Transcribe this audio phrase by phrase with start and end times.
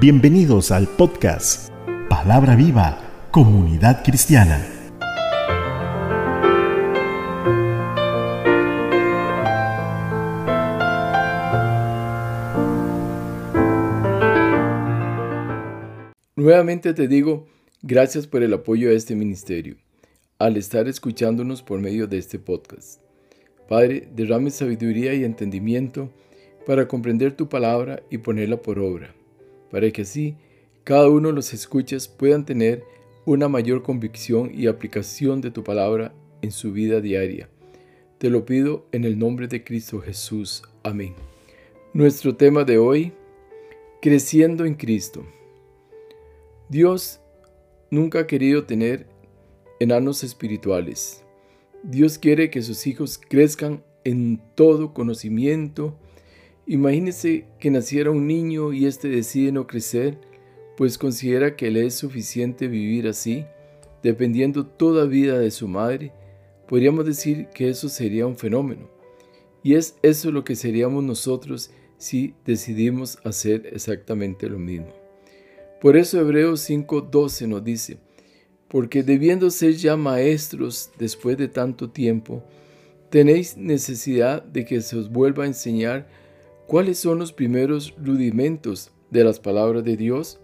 [0.00, 1.72] Bienvenidos al podcast
[2.08, 4.64] Palabra Viva, Comunidad Cristiana.
[16.36, 17.48] Nuevamente te digo,
[17.82, 19.78] gracias por el apoyo a este ministerio,
[20.38, 23.00] al estar escuchándonos por medio de este podcast.
[23.68, 26.08] Padre, derrame sabiduría y entendimiento
[26.68, 29.12] para comprender tu palabra y ponerla por obra,
[29.70, 30.36] para que así
[30.84, 32.84] cada uno de los escuchas puedan tener
[33.24, 37.48] una mayor convicción y aplicación de tu palabra en su vida diaria.
[38.18, 40.62] Te lo pido en el nombre de Cristo Jesús.
[40.82, 41.14] Amén.
[41.92, 43.12] Nuestro tema de hoy,
[44.00, 45.24] creciendo en Cristo.
[46.68, 47.20] Dios
[47.90, 49.06] nunca ha querido tener
[49.80, 51.22] enanos espirituales.
[51.82, 55.98] Dios quiere que sus hijos crezcan en todo conocimiento.
[56.70, 60.18] Imagínese que naciera un niño y éste decide no crecer,
[60.76, 63.46] pues considera que le es suficiente vivir así,
[64.02, 66.12] dependiendo toda vida de su madre.
[66.68, 68.90] Podríamos decir que eso sería un fenómeno.
[69.62, 74.92] Y es eso lo que seríamos nosotros si decidimos hacer exactamente lo mismo.
[75.80, 77.96] Por eso Hebreos 5:12 nos dice,
[78.68, 82.44] porque debiendo ser ya maestros después de tanto tiempo,
[83.08, 86.27] tenéis necesidad de que se os vuelva a enseñar
[86.68, 90.38] cuáles son los primeros rudimentos de las palabras de Dios,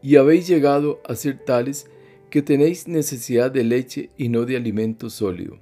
[0.00, 1.90] y habéis llegado a ser tales
[2.30, 5.58] que tenéis necesidad de leche y no de alimento sólido.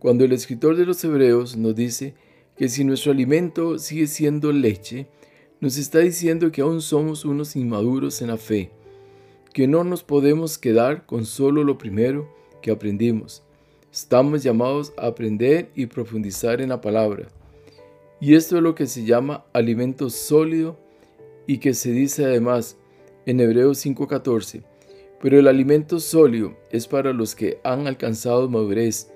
[0.00, 2.14] Cuando el escritor de los Hebreos nos dice
[2.56, 5.06] que si nuestro alimento sigue siendo leche,
[5.60, 8.72] nos está diciendo que aún somos unos inmaduros en la fe,
[9.54, 12.28] que no nos podemos quedar con solo lo primero
[12.62, 13.44] que aprendimos.
[13.92, 17.28] Estamos llamados a aprender y profundizar en la palabra.
[18.20, 20.78] Y esto es lo que se llama alimento sólido
[21.46, 22.76] y que se dice además
[23.24, 24.62] en Hebreos 5:14.
[25.22, 29.10] Pero el alimento sólido es para los que han alcanzado madurez,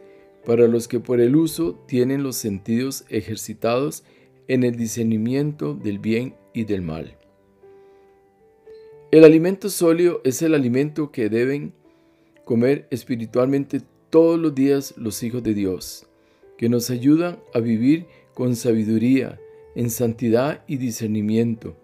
[0.46, 4.04] para los que por el uso tienen los sentidos ejercitados
[4.48, 7.16] en el discernimiento del bien y del mal.
[9.10, 11.72] El alimento sólido es el alimento que deben
[12.44, 16.06] comer espiritualmente todos los días los hijos de Dios,
[16.58, 19.40] que nos ayudan a vivir con sabiduría,
[19.74, 21.76] en santidad y discernimiento.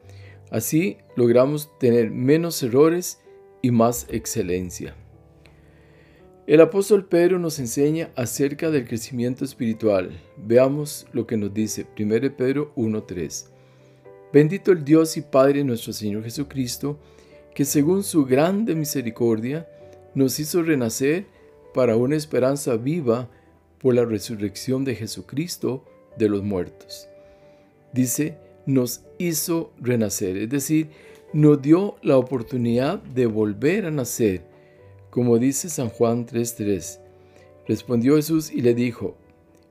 [0.51, 3.21] Así logramos tener menos errores
[3.63, 4.95] y más excelencia.
[6.47, 10.21] El apóstol Pedro nos enseña acerca del crecimiento espiritual.
[10.37, 13.47] Veamos lo que nos dice 1 Pedro 1.3.
[14.33, 16.99] Bendito el Dios y Padre nuestro Señor Jesucristo,
[17.55, 19.69] que según su grande misericordia
[20.15, 21.27] nos hizo renacer
[21.73, 23.29] para una esperanza viva
[23.81, 25.85] por la resurrección de Jesucristo
[26.17, 27.09] de los muertos.
[27.93, 30.91] Dice, nos hizo renacer, es decir,
[31.33, 34.43] nos dio la oportunidad de volver a nacer,
[35.11, 37.01] como dice San Juan 3.3.
[37.67, 39.17] Respondió Jesús y le dijo,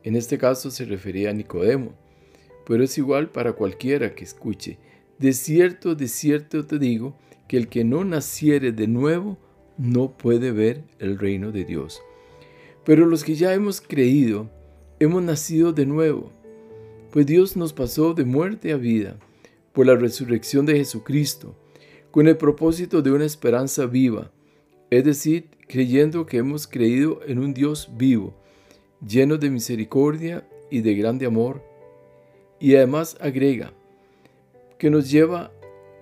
[0.03, 1.93] en este caso se refería a Nicodemo,
[2.65, 4.77] pero es igual para cualquiera que escuche,
[5.17, 7.15] de cierto, de cierto te digo,
[7.47, 9.37] que el que no naciere de nuevo
[9.77, 12.01] no puede ver el reino de Dios.
[12.85, 14.49] Pero los que ya hemos creído,
[14.99, 16.31] hemos nacido de nuevo,
[17.11, 19.17] pues Dios nos pasó de muerte a vida
[19.73, 21.55] por la resurrección de Jesucristo,
[22.11, 24.31] con el propósito de una esperanza viva,
[24.89, 28.33] es decir, creyendo que hemos creído en un Dios vivo,
[29.05, 31.63] lleno de misericordia y de grande amor,
[32.59, 33.71] y además agrega,
[34.77, 35.51] que nos lleva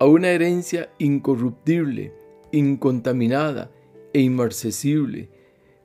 [0.00, 2.12] a una herencia incorruptible,
[2.50, 3.70] incontaminada
[4.12, 5.28] e inmarcesible,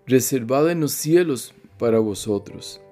[0.08, 2.83] reservada en los cielos para vosotros.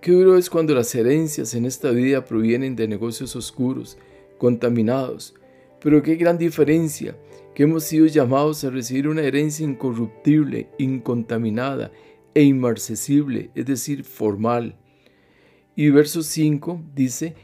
[0.00, 3.98] Qué duro es cuando las herencias en esta vida provienen de negocios oscuros,
[4.38, 5.34] contaminados,
[5.80, 7.16] pero qué gran diferencia
[7.54, 11.90] que hemos sido llamados a recibir una herencia incorruptible, incontaminada
[12.34, 14.76] e inmarcesible, es decir, formal.
[15.74, 17.34] Y verso 5 dice,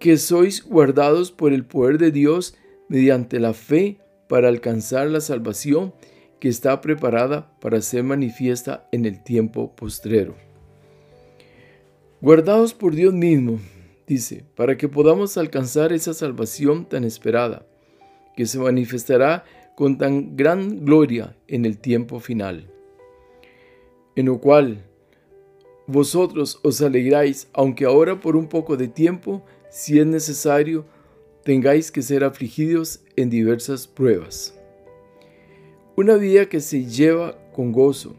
[0.00, 2.56] que sois guardados por el poder de Dios
[2.88, 5.94] mediante la fe para alcanzar la salvación
[6.40, 10.49] que está preparada para ser manifiesta en el tiempo postrero.
[12.22, 13.58] Guardados por Dios mismo,
[14.06, 17.64] dice, para que podamos alcanzar esa salvación tan esperada,
[18.36, 19.44] que se manifestará
[19.74, 22.70] con tan gran gloria en el tiempo final,
[24.16, 24.84] en lo cual
[25.86, 30.84] vosotros os alegráis, aunque ahora por un poco de tiempo, si es necesario,
[31.42, 34.54] tengáis que ser afligidos en diversas pruebas.
[35.96, 38.14] Una vida que se lleva con gozo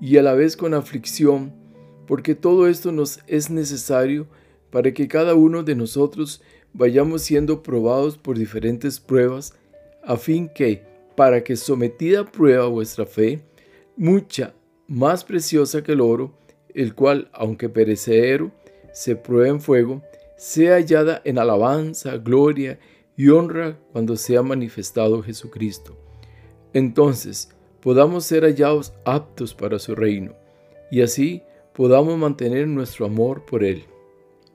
[0.00, 1.52] y a la vez con aflicción,
[2.06, 4.26] porque todo esto nos es necesario
[4.70, 6.42] para que cada uno de nosotros
[6.72, 9.54] vayamos siendo probados por diferentes pruebas,
[10.04, 10.82] a fin que,
[11.16, 13.42] para que sometida prueba vuestra fe,
[13.96, 14.54] mucha
[14.86, 16.34] más preciosa que el oro,
[16.74, 18.52] el cual, aunque perecedero,
[18.92, 20.02] se prueba en fuego,
[20.36, 22.78] sea hallada en alabanza, gloria
[23.16, 25.96] y honra cuando sea manifestado Jesucristo.
[26.74, 27.48] Entonces
[27.80, 30.34] podamos ser hallados aptos para su reino,
[30.90, 31.42] y así
[31.76, 33.84] podamos mantener nuestro amor por Él.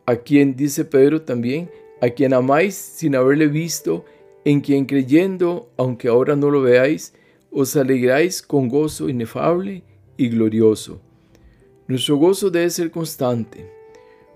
[0.08, 1.70] A quien dice Pedro también,
[2.02, 4.04] a quien amáis sin haberle visto,
[4.44, 7.14] en quien creyendo, aunque ahora no lo veáis,
[7.52, 9.84] os alegráis con gozo inefable
[10.18, 11.00] y glorioso.
[11.88, 13.70] Nuestro gozo debe ser constante,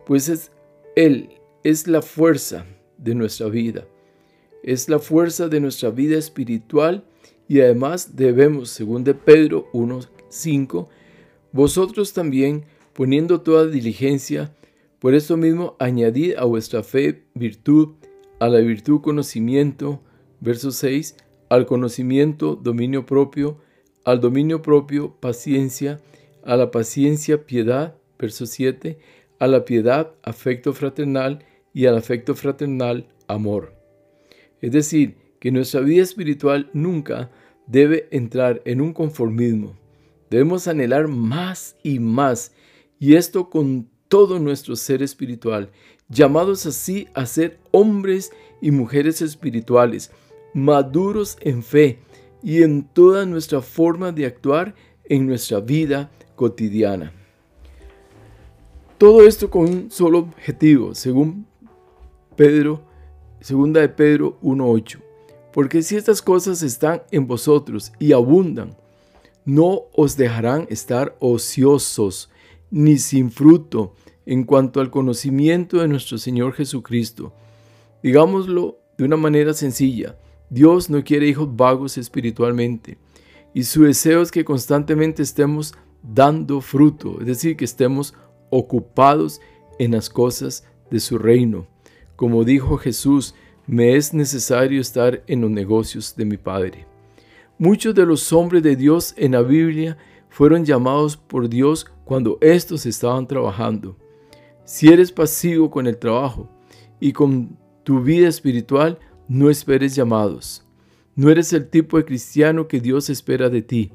[0.05, 0.51] pues es
[0.95, 1.29] Él
[1.63, 2.67] es la fuerza
[2.99, 3.87] de nuestra vida,
[4.61, 7.03] es la fuerza de nuestra vida espiritual
[7.47, 10.87] y además debemos, según de Pedro 1.5,
[11.51, 14.55] vosotros también, poniendo toda diligencia,
[14.99, 17.89] por esto mismo añadid a vuestra fe virtud,
[18.39, 20.01] a la virtud conocimiento,
[20.39, 21.17] verso 6,
[21.49, 23.59] al conocimiento dominio propio,
[24.05, 25.99] al dominio propio paciencia,
[26.45, 28.97] a la paciencia piedad, verso 7,
[29.39, 31.43] a la piedad afecto fraternal
[31.73, 33.73] y al afecto fraternal amor.
[34.61, 37.29] Es decir, que nuestra vida espiritual nunca
[37.67, 39.75] debe entrar en un conformismo.
[40.29, 42.53] Debemos anhelar más y más,
[42.99, 45.71] y esto con todo nuestro ser espiritual,
[46.09, 48.31] llamados así a ser hombres
[48.61, 50.11] y mujeres espirituales,
[50.53, 51.99] maduros en fe
[52.43, 54.75] y en toda nuestra forma de actuar
[55.05, 57.11] en nuestra vida cotidiana.
[58.97, 61.45] Todo esto con un solo objetivo, según
[62.35, 62.81] Pedro,
[63.41, 65.01] segunda de Pedro 1:8.
[65.51, 68.75] Porque si estas cosas están en vosotros y abundan,
[69.45, 72.29] no os dejarán estar ociosos
[72.75, 73.95] ni sin fruto
[74.25, 77.31] en cuanto al conocimiento de nuestro Señor Jesucristo.
[78.03, 80.19] Digámoslo de una manera sencilla,
[80.49, 82.97] Dios no quiere hijos vagos espiritualmente
[83.53, 85.73] y su deseo es que constantemente estemos
[86.03, 88.13] dando fruto, es decir, que estemos
[88.49, 89.39] ocupados
[89.79, 91.67] en las cosas de su reino.
[92.17, 93.35] Como dijo Jesús,
[93.67, 96.85] me es necesario estar en los negocios de mi Padre.
[97.57, 99.97] Muchos de los hombres de Dios en la Biblia
[100.35, 103.95] fueron llamados por Dios cuando éstos estaban trabajando.
[104.65, 106.49] Si eres pasivo con el trabajo
[106.99, 108.99] y con tu vida espiritual,
[109.29, 110.65] no esperes llamados.
[111.15, 113.93] No eres el tipo de cristiano que Dios espera de ti.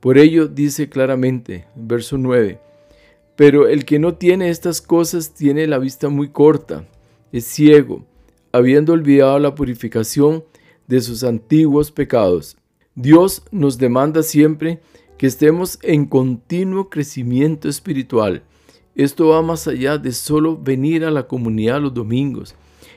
[0.00, 2.58] Por ello dice claramente, verso 9,
[3.36, 6.88] pero el que no tiene estas cosas tiene la vista muy corta,
[7.30, 8.04] es ciego,
[8.50, 10.42] habiendo olvidado la purificación
[10.88, 12.56] de sus antiguos pecados.
[12.96, 14.80] Dios nos demanda siempre
[15.22, 18.42] que estemos en continuo crecimiento espiritual.
[18.96, 22.56] Esto va más allá de solo venir a la comunidad los domingos.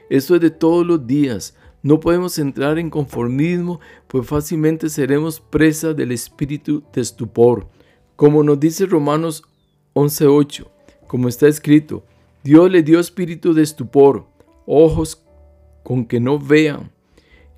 [0.10, 1.56] Esto es de todos los días.
[1.84, 7.68] No podemos entrar en conformismo, pues fácilmente seremos presa del espíritu de estupor.
[8.16, 9.44] Como nos dice Romanos
[9.94, 10.66] 11.8,
[11.06, 12.04] como está escrito,
[12.44, 14.26] Dios le dio espíritu de estupor,
[14.66, 15.22] ojos
[15.84, 16.90] con que no vean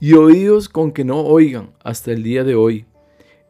[0.02, 2.86] y oídos con que no oigan hasta el día de hoy.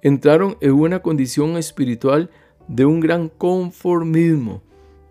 [0.02, 2.30] Entraron en una condición espiritual
[2.68, 4.62] de un gran conformismo,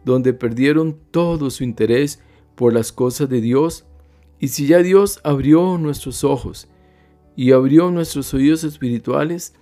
[0.04, 2.20] donde perdieron todo su interés
[2.54, 3.84] por las cosas de Dios.
[4.38, 6.68] Y si ya Dios abrió nuestros ojos
[7.34, 9.54] y abrió nuestros oídos espirituales,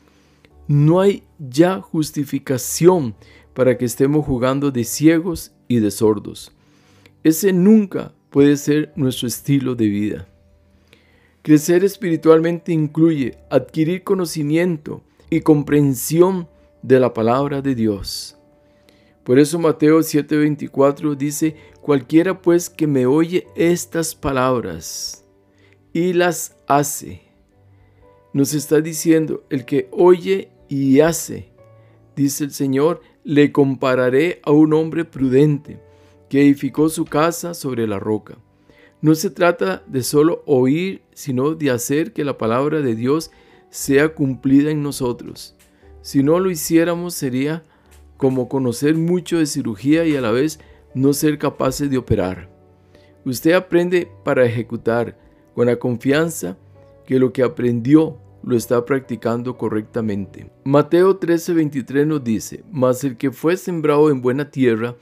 [0.69, 3.14] no hay ya justificación
[3.54, 6.52] para que estemos jugando de ciegos y de sordos.
[7.23, 10.28] Ese nunca puede ser nuestro estilo de vida.
[11.43, 15.02] Crecer espiritualmente incluye adquirir conocimiento
[15.35, 16.47] y comprensión
[16.83, 18.38] de la palabra de Dios.
[19.25, 25.25] Por eso Mateo 7:24 dice, cualquiera pues que me oye estas palabras
[25.93, 27.23] y las hace,
[28.33, 31.49] nos está diciendo, el que oye y hace,
[32.14, 35.81] dice el Señor, le compararé a un hombre prudente
[36.29, 38.38] que edificó su casa sobre la roca.
[39.00, 43.33] No se trata de solo oír, sino de hacer que la palabra de Dios
[43.75, 45.57] sea cumplida en nosotros.
[46.00, 47.64] Si no lo hiciéramos sería
[48.16, 50.61] como conocer mucho de cirugía y a la vez
[50.95, 52.49] no ser capaces de operar.
[53.25, 55.19] Usted aprende para ejecutar
[55.57, 56.57] con la confianza
[57.04, 60.52] que lo que aprendió lo está practicando correctamente.
[60.62, 64.95] Mateo 13:23 nos dice, mas el que fue sembrado en buena tierra,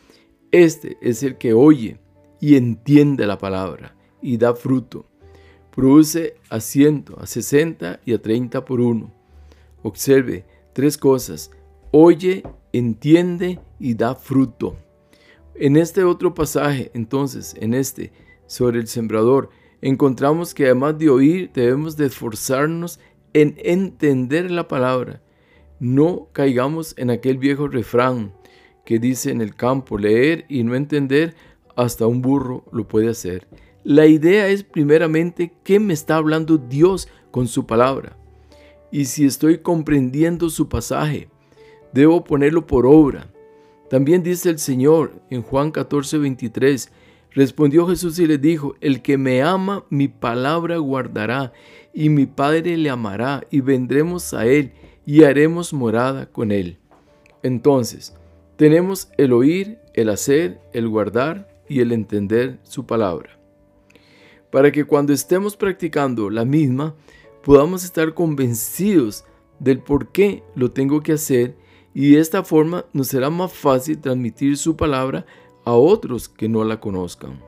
[0.50, 1.98] este es el que oye
[2.40, 5.11] y entiende la palabra y da fruto.
[5.74, 9.12] Produce a ciento, a sesenta y a treinta por uno.
[9.82, 11.50] Observe tres cosas.
[11.90, 14.76] Oye, entiende y da fruto.
[15.54, 18.12] En este otro pasaje, entonces, en este,
[18.46, 19.50] sobre el sembrador,
[19.80, 23.00] encontramos que además de oír debemos de esforzarnos
[23.32, 25.22] en entender la palabra.
[25.80, 28.34] No caigamos en aquel viejo refrán
[28.84, 31.34] que dice en el campo, leer y no entender,
[31.76, 33.46] hasta un burro lo puede hacer.
[33.84, 38.16] La idea es primeramente qué me está hablando Dios con su palabra.
[38.92, 41.28] Y si estoy comprendiendo su pasaje,
[41.92, 43.26] debo ponerlo por obra.
[43.90, 46.92] También dice el Señor en Juan 14, 23,
[47.32, 51.52] respondió Jesús y le dijo, el que me ama, mi palabra guardará,
[51.92, 54.72] y mi Padre le amará, y vendremos a él,
[55.04, 56.78] y haremos morada con él.
[57.42, 58.14] Entonces,
[58.56, 63.41] tenemos el oír, el hacer, el guardar y el entender su palabra.
[64.52, 66.94] Para que cuando estemos practicando la misma,
[67.42, 69.24] podamos estar convencidos
[69.58, 71.56] del por qué lo tengo que hacer
[71.94, 75.24] y de esta forma nos será más fácil transmitir su palabra
[75.64, 77.40] a otros que no la conozcan.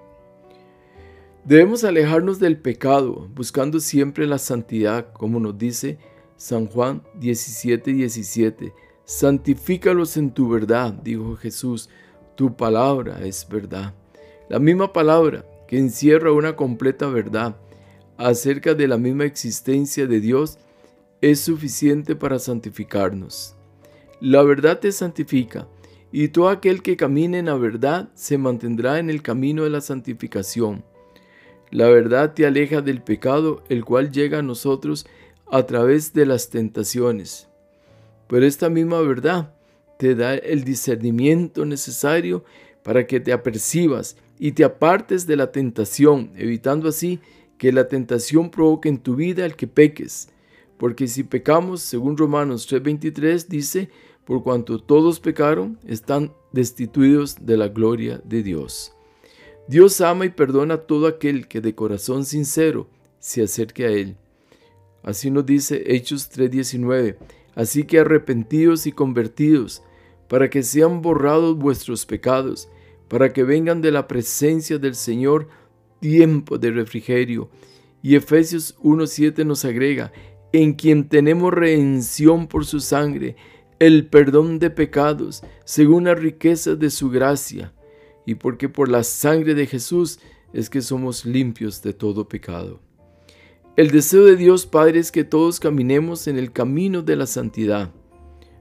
[1.45, 5.99] Debemos alejarnos del pecado, buscando siempre la santidad, como nos dice
[6.39, 7.93] San Juan 17:17.
[7.93, 8.75] 17.
[9.05, 11.91] Santifícalos en tu verdad, dijo Jesús,
[12.35, 13.93] tu palabra es verdad.
[14.49, 17.57] La misma palabra que encierra una completa verdad
[18.17, 20.59] acerca de la misma existencia de Dios
[21.21, 23.57] es suficiente para santificarnos.
[24.21, 25.67] La verdad te santifica,
[26.13, 29.81] y todo aquel que camine en la verdad se mantendrá en el camino de la
[29.81, 30.85] santificación.
[31.71, 35.07] La verdad te aleja del pecado, el cual llega a nosotros
[35.51, 37.49] a través de las tentaciones.
[38.29, 39.55] Pero esta misma verdad
[39.99, 42.45] te da el discernimiento necesario
[42.83, 47.21] para que te apercibas y te apartes de la tentación, evitando así
[47.59, 50.29] que la tentación provoque en tu vida el que peques.
[50.77, 53.91] Porque si pecamos, según Romanos 3:23 dice,
[54.25, 58.93] por cuanto todos pecaron, están destituidos de la gloria de Dios.
[59.69, 62.89] Dios ama y perdona a todo aquel que de corazón sincero
[63.19, 64.17] se acerque a Él.
[65.03, 67.17] Así nos dice Hechos 3:19,
[67.55, 69.83] así que arrepentidos y convertidos,
[70.29, 72.69] para que sean borrados vuestros pecados,
[73.09, 75.49] para que vengan de la presencia del Señor
[76.01, 77.51] tiempo de refrigerio.
[78.03, 80.13] Y Efesios 1:7 nos agrega,
[80.53, 83.37] en quien tenemos redención por su sangre,
[83.79, 87.73] el perdón de pecados, según la riqueza de su gracia,
[88.27, 90.21] y porque por la sangre de Jesús
[90.53, 92.81] es que somos limpios de todo pecado.
[93.77, 97.91] El deseo de Dios Padre es que todos caminemos en el camino de la santidad.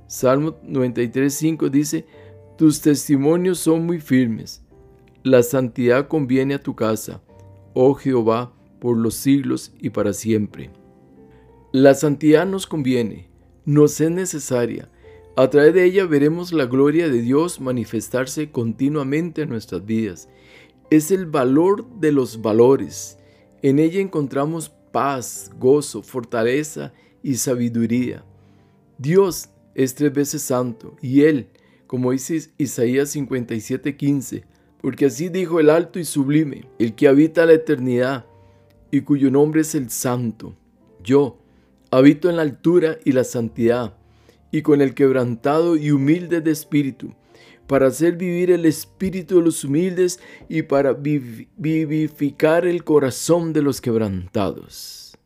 [0.07, 2.05] Salmo 93.5 dice,
[2.57, 4.63] Tus testimonios son muy firmes.
[5.23, 7.21] La santidad conviene a tu casa,
[7.73, 10.69] oh Jehová, por los siglos y para siempre.
[11.71, 13.29] La santidad nos conviene,
[13.65, 14.89] nos es necesaria,
[15.35, 20.29] a través de ella veremos la gloria de Dios manifestarse continuamente en nuestras vidas.
[20.91, 23.17] Es el valor de los valores.
[23.63, 26.93] En ella encontramos paz, gozo, fortaleza
[27.23, 28.23] y sabiduría.
[28.99, 31.47] Dios es tres veces santo y Él,
[31.87, 34.43] como dice Isaías 57:15,
[34.81, 38.25] porque así dijo el alto y sublime, el que habita la eternidad
[38.91, 40.55] y cuyo nombre es el santo.
[41.03, 41.39] Yo
[41.89, 43.95] habito en la altura y la santidad
[44.51, 47.13] y con el quebrantado y humilde de espíritu,
[47.65, 53.81] para hacer vivir el espíritu de los humildes y para vivificar el corazón de los
[53.81, 55.17] quebrantados.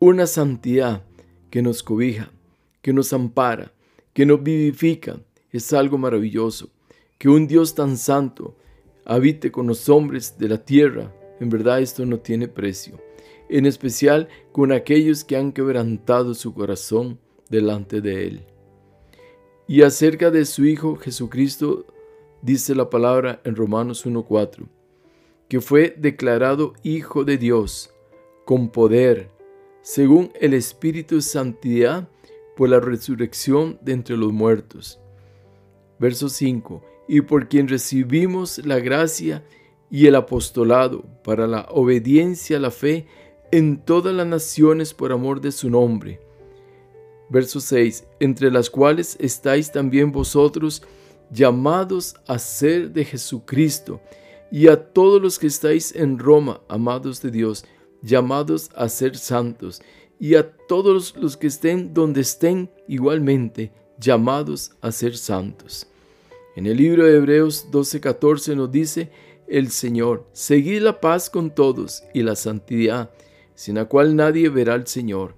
[0.00, 1.04] Una santidad
[1.50, 2.32] que nos cobija,
[2.80, 3.72] que nos ampara,
[4.12, 5.20] que nos vivifica,
[5.52, 6.70] es algo maravilloso.
[7.18, 8.56] Que un Dios tan santo
[9.04, 13.00] habite con los hombres de la tierra, en verdad esto no tiene precio,
[13.48, 17.18] en especial con aquellos que han quebrantado su corazón
[17.48, 18.46] delante de Él.
[19.66, 21.86] Y acerca de su Hijo Jesucristo,
[22.42, 24.66] dice la palabra en Romanos 1.4,
[25.48, 27.92] que fue declarado Hijo de Dios
[28.44, 29.30] con poder,
[29.82, 32.08] según el Espíritu de Santidad,
[32.56, 35.01] por la resurrección de entre los muertos.
[36.02, 39.44] Verso 5, y por quien recibimos la gracia
[39.88, 43.06] y el apostolado para la obediencia a la fe
[43.52, 46.18] en todas las naciones por amor de su nombre
[47.30, 50.82] Verso 6, entre las cuales estáis también vosotros
[51.30, 54.00] llamados a ser de Jesucristo,
[54.50, 57.64] y a todos los que estáis en Roma, amados de Dios,
[58.02, 59.80] llamados a ser santos,
[60.18, 65.86] y a todos los que estén donde estén igualmente, llamados a ser santos.
[66.54, 69.10] En el libro de Hebreos 12:14 nos dice
[69.48, 73.10] el Señor, seguid la paz con todos y la santidad,
[73.54, 75.34] sin la cual nadie verá al Señor.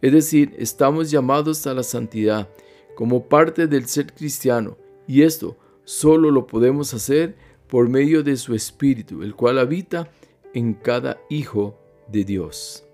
[0.00, 2.48] Es decir, estamos llamados a la santidad
[2.94, 7.36] como parte del ser cristiano y esto solo lo podemos hacer
[7.68, 10.10] por medio de su Espíritu, el cual habita
[10.54, 11.78] en cada hijo
[12.08, 12.84] de Dios.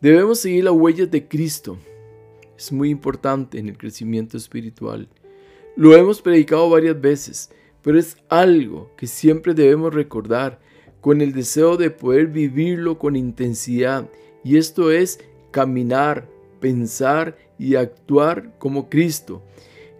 [0.00, 1.78] Debemos seguir las huellas de Cristo.
[2.56, 5.08] Es muy importante en el crecimiento espiritual.
[5.78, 7.50] Lo hemos predicado varias veces,
[7.82, 10.58] pero es algo que siempre debemos recordar
[11.00, 14.10] con el deseo de poder vivirlo con intensidad.
[14.42, 15.20] Y esto es
[15.52, 19.40] caminar, pensar y actuar como Cristo.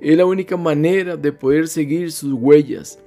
[0.01, 2.99] Es la única manera de poder seguir sus huellas.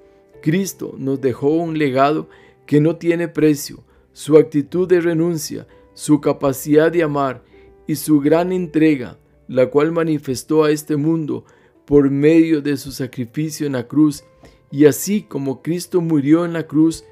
[0.42, 2.30] Cristo nos dejó un legado
[2.66, 3.84] que no tiene precio.
[4.13, 7.44] Su actitud de renuncia, su capacidad de amar
[7.86, 9.18] y su gran entrega,
[9.50, 11.44] la cual manifestó a este mundo
[11.85, 14.23] por medio de su sacrificio en la cruz.
[14.71, 17.03] Y así como Cristo murió en la cruz,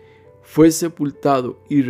[0.42, 1.84] fue sepultado y,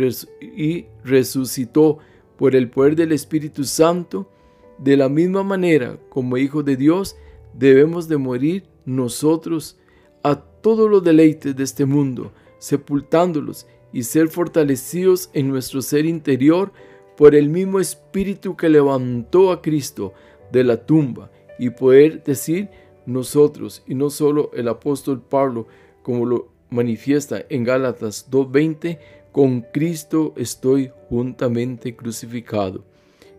[1.02, 1.98] resucitó
[2.36, 4.30] por el poder del Espíritu Santo,
[4.78, 7.16] de la misma manera como hijos de Dios
[7.54, 9.78] debemos de morir nosotros
[10.22, 16.72] a todos los deleites de este mundo, sepultándolos y ser fortalecidos en nuestro ser interior
[17.16, 20.12] por el mismo Espíritu que levantó a Cristo
[20.52, 21.30] de la tumba
[21.60, 22.70] y poder decir
[23.04, 25.66] nosotros y no solo el apóstol Pablo
[26.02, 28.98] como lo manifiesta en Gálatas 2.20,
[29.30, 32.82] con Cristo estoy juntamente crucificado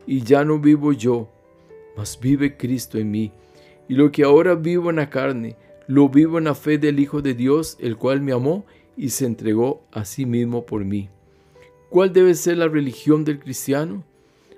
[0.06, 1.30] y ya no vivo yo,
[1.98, 3.32] mas vive Cristo en mí.
[3.90, 5.56] Y lo que ahora vivo en la carne,
[5.88, 9.26] lo vivo en la fe del Hijo de Dios, el cual me amó y se
[9.26, 11.10] entregó a sí mismo por mí.
[11.90, 14.04] ¿Cuál debe ser la religión del cristiano?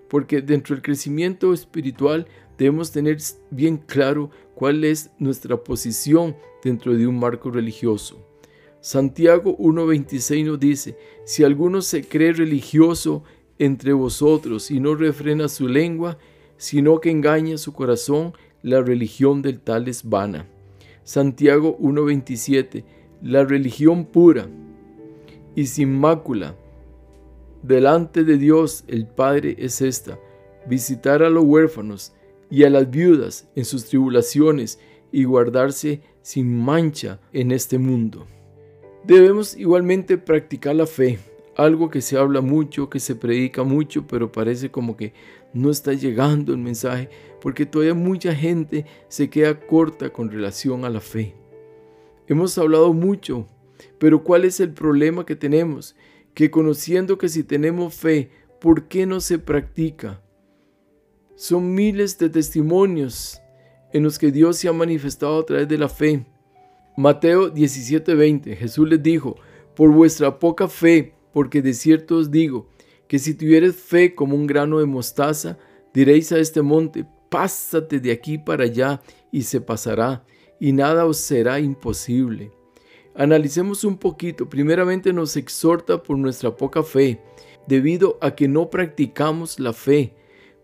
[0.09, 3.17] Porque dentro del crecimiento espiritual debemos tener
[3.51, 8.25] bien claro cuál es nuestra posición dentro de un marco religioso.
[8.81, 13.23] Santiago 1.26 nos dice, si alguno se cree religioso
[13.57, 16.17] entre vosotros y no refrena su lengua,
[16.57, 20.47] sino que engaña su corazón, la religión del tal es vana.
[21.03, 22.83] Santiago 1.27
[23.21, 24.47] La religión pura
[25.55, 26.55] y sin mácula
[27.61, 30.19] delante de Dios el Padre es esta,
[30.67, 32.13] visitar a los huérfanos
[32.53, 34.77] y a las viudas en sus tribulaciones
[35.11, 38.27] y guardarse sin mancha en este mundo.
[39.05, 41.17] Debemos igualmente practicar la fe,
[41.55, 45.13] algo que se habla mucho, que se predica mucho, pero parece como que
[45.51, 47.09] no está llegando el mensaje,
[47.41, 51.33] porque todavía mucha gente se queda corta con relación a la fe.
[52.27, 53.47] Hemos hablado mucho,
[53.97, 55.95] pero ¿cuál es el problema que tenemos?
[56.35, 58.29] Que conociendo que si tenemos fe,
[58.61, 60.21] ¿por qué no se practica?
[61.35, 63.41] Son miles de testimonios
[63.91, 66.25] en los que Dios se ha manifestado a través de la fe.
[66.95, 69.35] Mateo 17:20, Jesús les dijo,
[69.75, 72.67] por vuestra poca fe, porque de cierto os digo,
[73.07, 75.57] que si tuvieres fe como un grano de mostaza,
[75.93, 80.23] diréis a este monte, pásate de aquí para allá, y se pasará,
[80.59, 82.51] y nada os será imposible.
[83.15, 84.49] Analicemos un poquito.
[84.49, 87.21] Primeramente nos exhorta por nuestra poca fe,
[87.67, 90.15] debido a que no practicamos la fe.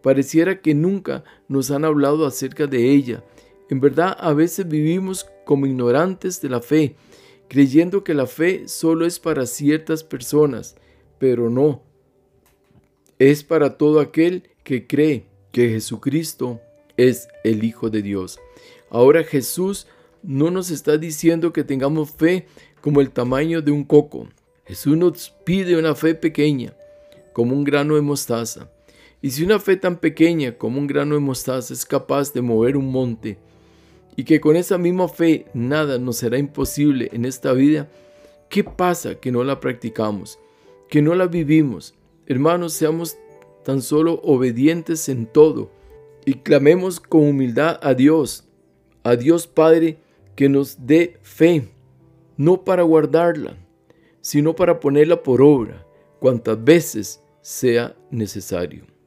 [0.01, 3.23] Pareciera que nunca nos han hablado acerca de ella.
[3.69, 6.95] En verdad, a veces vivimos como ignorantes de la fe,
[7.47, 10.75] creyendo que la fe solo es para ciertas personas,
[11.17, 11.83] pero no.
[13.19, 16.61] Es para todo aquel que cree que Jesucristo
[16.95, 18.39] es el Hijo de Dios.
[18.89, 19.87] Ahora Jesús
[20.23, 22.47] no nos está diciendo que tengamos fe
[22.81, 24.27] como el tamaño de un coco.
[24.65, 26.73] Jesús nos pide una fe pequeña,
[27.33, 28.69] como un grano de mostaza.
[29.21, 32.77] Y si una fe tan pequeña como un grano de mostaza es capaz de mover
[32.77, 33.37] un monte,
[34.15, 37.89] y que con esa misma fe nada nos será imposible en esta vida,
[38.49, 40.39] ¿qué pasa que no la practicamos,
[40.89, 41.95] que no la vivimos?
[42.25, 43.17] Hermanos, seamos
[43.63, 45.71] tan solo obedientes en todo
[46.25, 48.45] y clamemos con humildad a Dios,
[49.03, 49.97] a Dios Padre,
[50.35, 51.69] que nos dé fe,
[52.37, 53.57] no para guardarla,
[54.21, 55.85] sino para ponerla por obra
[56.19, 58.98] cuantas veces sea necesario.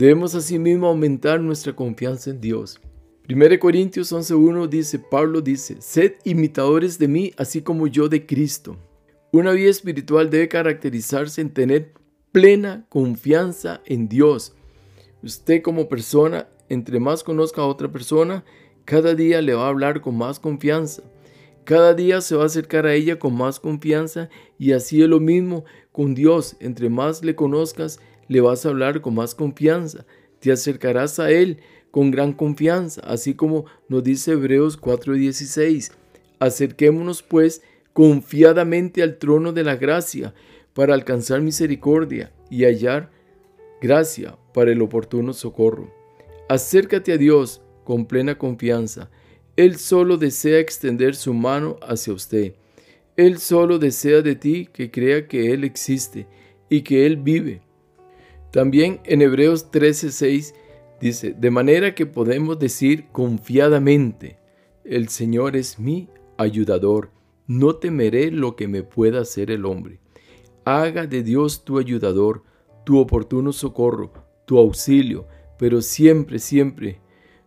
[0.00, 2.80] Debemos asimismo aumentar nuestra confianza en Dios.
[3.28, 8.78] 1 Corintios 11.1 dice, Pablo dice, sed imitadores de mí, así como yo de Cristo.
[9.30, 11.92] Una vida espiritual debe caracterizarse en tener
[12.32, 14.54] plena confianza en Dios.
[15.22, 18.42] Usted como persona, entre más conozca a otra persona,
[18.86, 21.02] cada día le va a hablar con más confianza.
[21.64, 25.20] Cada día se va a acercar a ella con más confianza y así es lo
[25.20, 26.56] mismo con Dios.
[26.58, 30.06] Entre más le conozcas, le vas a hablar con más confianza.
[30.38, 31.58] Te acercarás a Él
[31.90, 35.90] con gran confianza, así como nos dice Hebreos 4:16.
[36.38, 37.60] Acerquémonos pues
[37.92, 40.32] confiadamente al trono de la gracia
[40.74, 43.10] para alcanzar misericordia y hallar
[43.82, 45.92] gracia para el oportuno socorro.
[46.48, 49.10] Acércate a Dios con plena confianza.
[49.56, 52.54] Él solo desea extender su mano hacia usted.
[53.16, 56.28] Él solo desea de ti que crea que Él existe
[56.68, 57.60] y que Él vive.
[58.50, 60.54] También en Hebreos 13:6
[61.00, 64.38] dice, de manera que podemos decir confiadamente,
[64.84, 67.10] el Señor es mi ayudador,
[67.46, 70.00] no temeré lo que me pueda hacer el hombre.
[70.64, 72.42] Haga de Dios tu ayudador,
[72.84, 74.12] tu oportuno socorro,
[74.46, 75.26] tu auxilio,
[75.58, 77.00] pero siempre, siempre,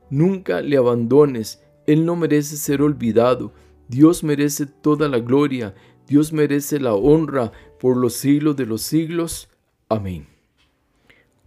[0.10, 3.54] nunca le abandones, Él no merece ser olvidado,
[3.89, 5.76] Dios merece toda la gloria,
[6.08, 9.50] Dios merece la honra por los siglos de los siglos.
[9.89, 10.33] Amén.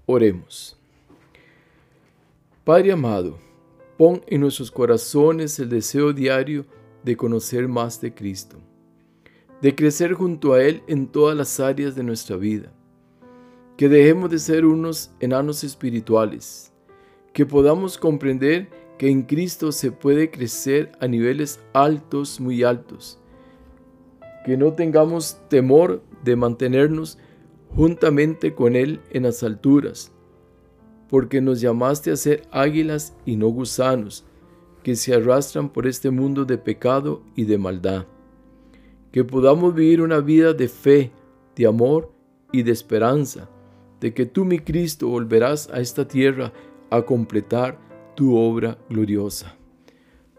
[0.09, 0.77] Oremos.
[2.63, 3.39] Padre amado,
[3.99, 6.65] pon en nuestros corazones el deseo diario
[7.03, 8.57] de conocer más de Cristo,
[9.61, 12.73] de crecer junto a Él en todas las áreas de nuestra vida,
[13.77, 16.73] que dejemos de ser unos enanos espirituales,
[17.33, 23.19] que podamos comprender que en Cristo se puede crecer a niveles altos, muy altos,
[24.45, 27.19] que no tengamos temor de mantenernos
[27.77, 30.11] juntamente con Él en las alturas,
[31.11, 34.25] porque nos llamaste a ser águilas y no gusanos,
[34.83, 38.07] que se arrastran por este mundo de pecado y de maldad.
[39.13, 41.13] Que podamos vivir una vida de fe,
[41.55, 42.13] de amor
[42.51, 43.49] y de esperanza,
[44.01, 46.53] de que tú, mi Cristo, volverás a esta tierra
[46.91, 47.79] a completar
[48.15, 49.55] tu obra gloriosa.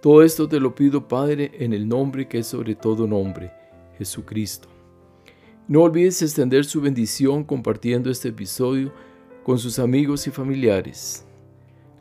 [0.01, 3.51] Todo esto te lo pido, Padre, en el nombre que es sobre todo nombre,
[3.97, 4.76] Jesucristo.
[5.67, 8.93] No olvides extender su bendición compartiendo este episodio
[9.43, 11.25] con sus amigos y familiares.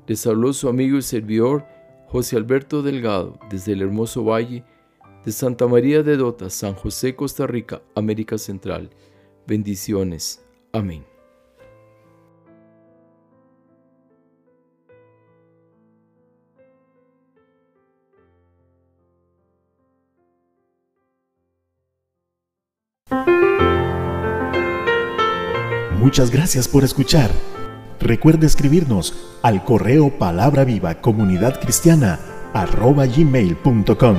[0.06, 1.64] Les habló su amigo y servidor
[2.06, 4.64] José Alberto Delgado desde el hermoso valle
[5.24, 8.90] de Santa María de Dota, San José, Costa Rica, América Central.
[9.48, 10.44] Bendiciones.
[10.72, 11.15] Amén.
[26.06, 27.32] Muchas gracias por escuchar.
[27.98, 32.20] Recuerde escribirnos al correo palabra viva comunidad cristiana
[32.54, 34.16] arroba gmail.com.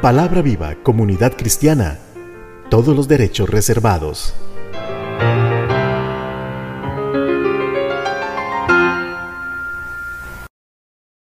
[0.00, 1.98] Palabra viva comunidad cristiana.
[2.70, 4.36] Todos los derechos reservados.